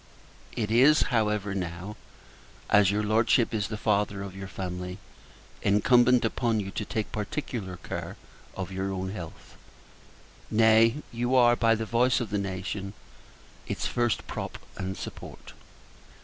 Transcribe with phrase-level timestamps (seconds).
[0.55, 1.95] It is, however, now
[2.71, 4.97] as your Lordship is the Father of your Family
[5.61, 8.17] incumbent upon you to take particular care
[8.57, 9.55] of your own health.
[10.49, 12.93] Nay, you are, by the voice of the nation,
[13.67, 15.53] its first prop and support.